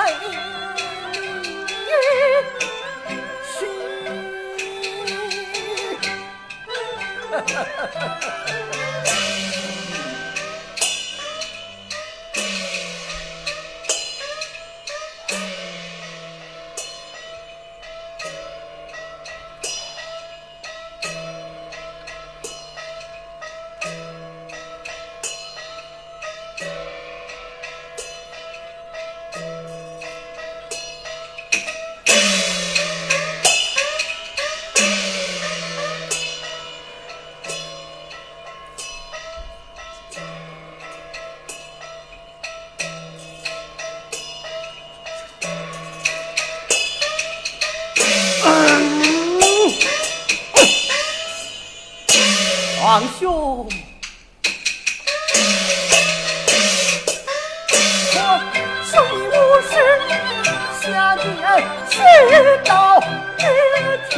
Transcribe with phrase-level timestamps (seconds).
[0.00, 0.40] 哎，
[3.58, 3.70] 情。
[52.90, 53.68] 皇兄，
[58.16, 58.18] 我
[58.84, 59.72] 兄弟无事
[60.82, 61.22] 下殿
[61.88, 61.94] 祈
[62.64, 62.68] 祷
[63.38, 63.40] 日
[64.10, 64.12] 天，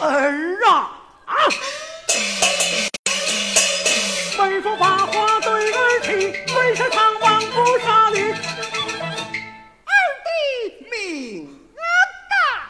[0.00, 0.59] 儿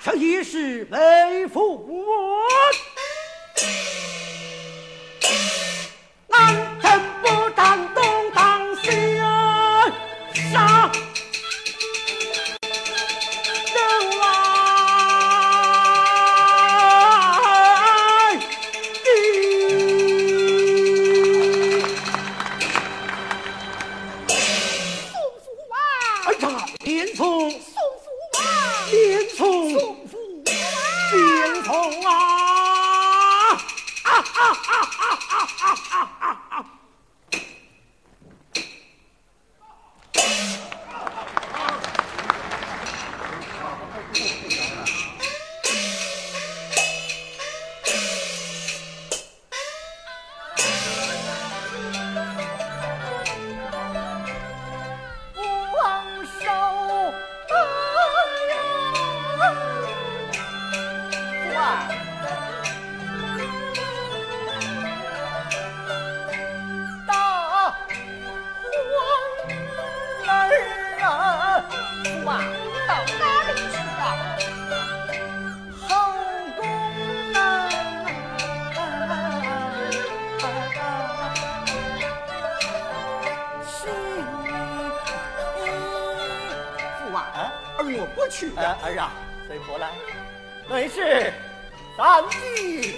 [0.00, 1.99] 生一世，为父。
[31.62, 33.52] 同啊。
[34.02, 35.04] 啊啊啊啊
[35.60, 35.89] 啊啊。
[89.46, 89.90] 随婆来，
[90.68, 91.32] 乃是
[91.96, 92.96] 三弟。